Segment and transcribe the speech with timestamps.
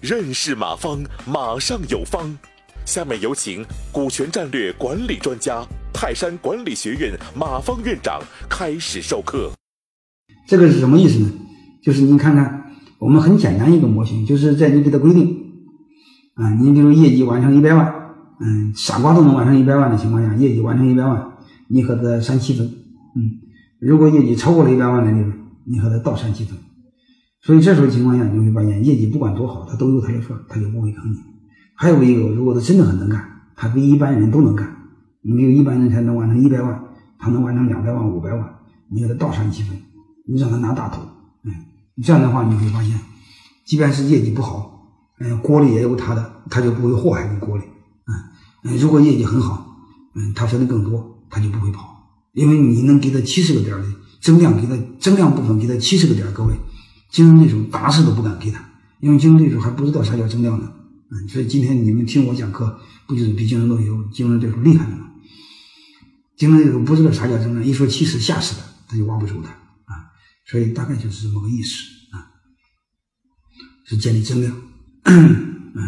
[0.00, 2.36] 认识马方，马上有方。
[2.84, 5.62] 下面有请股权战略管理专家、
[5.92, 9.50] 泰山管理学院马方院长开始授课。
[10.46, 11.30] 这个是什么意思呢？
[11.82, 15.36] 就是您看看，我们很简单一个模型，就是在你给他规定
[16.34, 17.92] 啊，你比如业绩完成一百万，
[18.40, 21.32] 嗯，傻瓜都能完成一百万的情况下，业绩完成一百万，
[21.68, 23.42] 你和他三七分，嗯，
[23.80, 25.32] 如果业绩超过了一百万的利润，
[25.64, 26.56] 你和他倒三七分。
[27.40, 31.16] 所以这时候情况下，你会发现业绩不管多好，他都有他的份儿，他就不会坑你。
[31.74, 33.24] 还有一个，如果他真的很能干，
[33.54, 34.76] 他比一般人都能干，
[35.22, 36.84] 你比如一般人才能完成一百万，
[37.18, 38.58] 他能完成两百万、五百万，
[38.90, 39.76] 你给他倒删七分，
[40.26, 41.00] 你让他拿大头，
[41.44, 41.52] 嗯，
[42.02, 42.98] 这样的话你会发现，
[43.64, 44.88] 即便是业绩不好，
[45.20, 47.62] 嗯，锅里也有他的，他就不会祸害你锅里，
[48.64, 49.76] 嗯，如果业绩很好，
[50.16, 51.88] 嗯，他分的更多，他就不会跑，
[52.32, 53.84] 因为你能给他七十个点的
[54.20, 56.52] 增量，给他增量部分给他七十个点，各位。
[57.08, 58.64] 竞争对手打死都不敢给他，
[59.00, 60.72] 因为竞争对手还不知道啥叫增量呢。
[61.10, 65.10] 嗯，所以今天你们听我讲课，不就是比竞争对手、竞争对手厉害了吗？
[66.36, 69.48] 竞争对手不知道啥叫增量，一说七十吓死他，他就挖不住他
[69.92, 70.12] 啊。
[70.46, 72.28] 所以大概就是这么个意思啊，
[73.86, 74.54] 是建立增量。
[75.04, 75.80] 嗯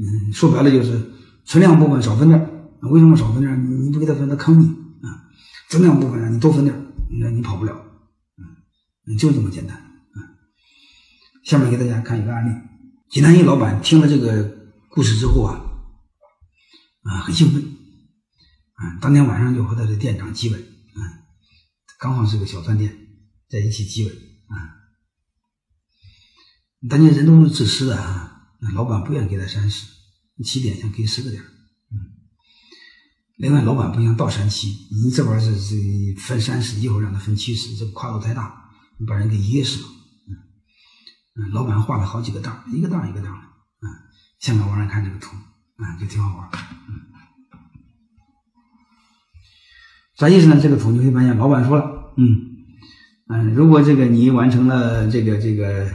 [0.00, 1.10] 嗯，说白了就是
[1.44, 2.40] 存量部分少分点
[2.82, 4.66] 为什么少分点你你不给他分，他坑你
[5.04, 5.26] 啊。
[5.68, 6.86] 增量部分让你多分点
[7.20, 7.74] 那你跑不了。
[9.06, 9.87] 嗯，就这么简单。
[11.48, 12.54] 下面给大家看一个案例。
[13.08, 15.64] 济南一老板听了这个故事之后啊，
[17.04, 17.62] 啊，很兴奋，
[18.74, 21.00] 啊，当天晚上就和他的店长激吻，啊，
[21.98, 22.94] 刚好是个小饭店，
[23.48, 24.76] 在一起激吻，啊，
[26.86, 29.86] 但家人都是自私的啊，老板不愿给他三十，
[30.44, 31.96] 起点想给十个点，嗯，
[33.38, 34.68] 另外老板不想倒三七，
[35.02, 35.76] 你这玩意是是
[36.18, 39.88] 分三十，一会儿让他分七十，这跨度太大，你把人给噎死了。
[41.52, 43.44] 老板画了好几个档，一个档一个档的。
[43.80, 43.86] 嗯，
[44.38, 45.36] 现在网上看这个图，
[45.78, 46.48] 嗯，就挺好玩。
[46.88, 47.00] 嗯，
[50.16, 50.58] 啥意思呢？
[50.60, 52.26] 这个图你会发现，老板说了，嗯
[53.28, 55.88] 嗯，如果这个你完成了这个这个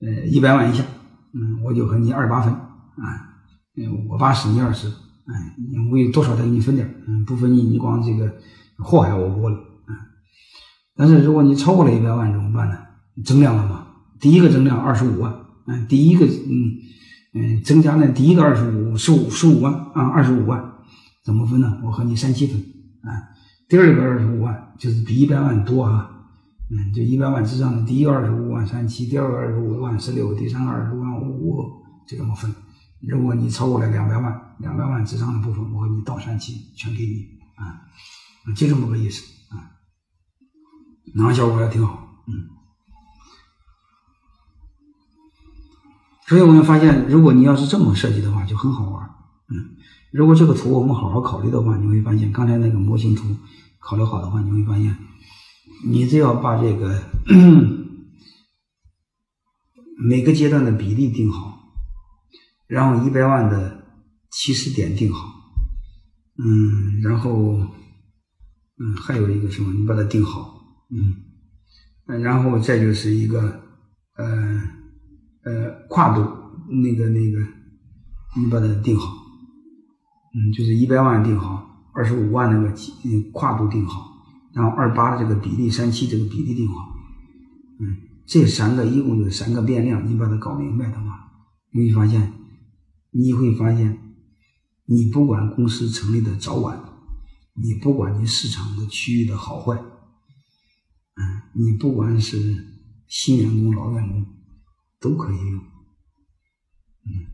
[0.00, 0.82] 呃一百万以下，
[1.34, 3.36] 嗯，我就和你二八分啊，
[3.76, 5.54] 嗯，我八十你二十，哎，
[5.90, 8.40] 我有多少再给你分点，嗯，不分你你光这个
[8.78, 9.96] 祸害我窝里，嗯，
[10.96, 12.78] 但是如果你超过了一百万怎么办呢？
[13.24, 13.87] 增量了吗？
[14.20, 15.32] 第一个增量二十五万，
[15.66, 16.78] 嗯，第一个嗯
[17.34, 20.72] 嗯增加呢，第一个二十五十五十五万啊，二十五万
[21.24, 21.80] 怎么分呢？
[21.84, 22.58] 我和你三七分
[23.02, 23.36] 啊。
[23.68, 26.10] 第二个二十五万就是比一百万多啊，
[26.70, 31.64] 嗯，就一百万之上的第一个二十五万三七，第二个二十五万十六，第三个二十五万五，
[32.06, 32.52] 就这么分。
[33.00, 37.82] 如果你超过了两百万，两百万之上的部分，我和你倒三七，全给你啊，
[38.56, 39.22] 就这么个意思
[39.54, 39.70] 啊，
[41.14, 42.57] 那效果还挺好，嗯。
[46.28, 49.02] 所以我们发现，如果你要是这么设计的话，就很好玩。
[49.48, 49.76] 嗯，
[50.12, 53.34] 如果这个图我们好好考虑的话，你会发现刚才那个模型图
[53.78, 54.94] 考虑好的话，你会发现，
[55.86, 57.02] 你只要把这个
[59.96, 61.72] 每个阶段的比例定好，
[62.66, 63.86] 然后一百万的
[64.30, 65.32] 起始点定好，
[66.36, 67.58] 嗯，然后
[68.78, 73.62] 嗯还有一个什么，你把它定好，嗯，然后再就是一个
[74.18, 74.76] 呃。
[75.44, 76.20] 呃，跨度
[76.68, 77.38] 那个那个，
[78.36, 79.12] 你把它定好，
[80.34, 82.68] 嗯，就是一百万定好，二十五万那个
[83.04, 86.74] 嗯跨度定好，然后二八的这个比例，三七这个比例定好，
[87.80, 91.30] 嗯，这三个一共有三个变量，你把它搞明白的话，
[91.72, 92.32] 你会发现，
[93.12, 93.98] 你会发现，
[94.86, 96.78] 你不管公司成立的早晚，
[97.54, 102.66] 你不管你市场的区域的好坏，嗯，你不管是
[103.06, 104.26] 新员工老员工。
[105.00, 105.58] 都可以用，
[107.06, 107.26] 嗯，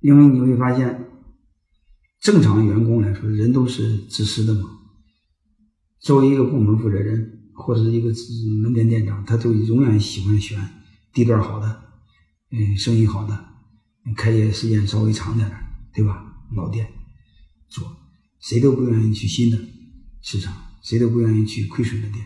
[0.00, 1.08] 因为你会发现，
[2.20, 4.70] 正常员工来说，人都是自私的嘛。
[6.00, 8.08] 作为一个部门负责人或者是一个
[8.62, 10.58] 门店店长，他都永远喜欢选
[11.12, 11.82] 地段好的，
[12.50, 13.48] 嗯，生意好的，
[14.16, 15.56] 开业时间稍微长点的，
[15.92, 16.46] 对吧？
[16.54, 16.90] 老店
[17.68, 17.96] 做，
[18.40, 19.58] 谁都不愿意去新的
[20.22, 22.24] 市场，谁都不愿意去亏损的店。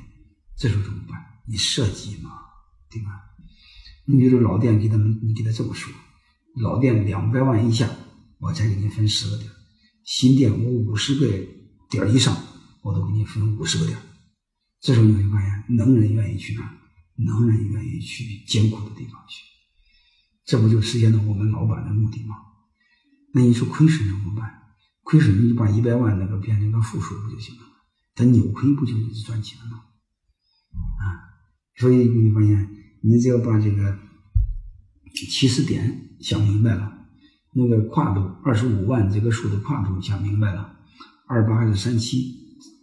[0.57, 1.19] 这时候怎么办？
[1.47, 2.31] 你设计嘛，
[2.91, 3.30] 对吧？
[4.07, 5.93] 你比如老店给他们，你给他这么说：
[6.57, 7.89] 老店两百万以下，
[8.39, 9.49] 我才给你分十个点；
[10.05, 11.27] 新店我五十个
[11.89, 12.37] 点以上，
[12.83, 13.97] 我都给你分五十个点。
[14.81, 16.77] 这时候你会发现，能人愿意去哪？
[17.17, 19.45] 能人愿意去艰苦的地方去。
[20.45, 22.37] 这不就实现了我们老板的目的吗？
[23.33, 24.51] 那你说亏损怎么办？
[25.03, 27.63] 亏损你就把一百万那个变成个负数不就行了？
[28.15, 29.85] 他扭亏不就一直赚钱吗？
[30.99, 31.05] 啊，
[31.77, 32.80] 所以你会发现。
[33.03, 33.99] 你只要把这个
[35.15, 37.07] 起始点想明白了，
[37.55, 40.79] 那个跨度二十五万这个数的跨度想明白了，
[41.27, 42.35] 二八还是三七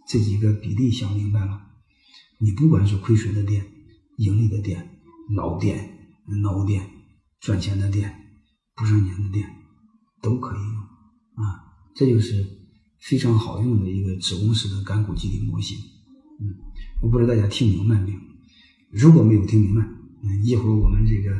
[0.08, 1.60] 这几个比例想明白了，
[2.38, 3.64] 你不管是亏损的店、
[4.16, 5.00] 盈利的店、
[5.34, 6.88] 老店、孬店、
[7.40, 8.12] 赚钱的店、
[8.74, 9.48] 不赚钱的店，
[10.20, 11.62] 都可以用啊，
[11.94, 12.44] 这就是
[13.00, 15.78] 非常好用的一个子公司的干股激励模型。
[16.40, 16.54] 嗯，
[17.02, 18.18] 我不知道大家听明白没有？
[18.90, 19.86] 如果没有听明白，
[20.22, 21.34] 嗯，一会儿我们这个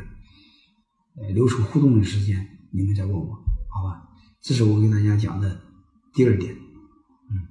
[1.17, 3.33] 呃留出互动的时间，你们再问我，
[3.69, 4.09] 好吧？
[4.41, 5.61] 这是我给大家讲的
[6.13, 7.47] 第二点，嗯，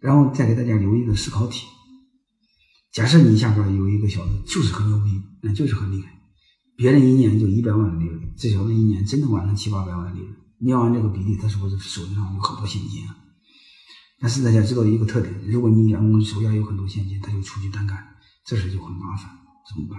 [0.00, 1.66] 然后再给大家留一个思考题。
[2.92, 6.12] 假设你下边有一个小子就是很牛逼，那就是很厉害，
[6.76, 10.36] 别人一年就一百万的利润，这小子一年真的完成七八百万的利润。
[10.58, 13.16] 你要按这个比例，他是不是手上有很多现金啊？
[14.20, 17.98] 但是大家知道一个特点，如果你员工手下有很多现金，他就出去单干。
[18.44, 19.30] 这事就很麻烦，
[19.68, 19.98] 怎么办？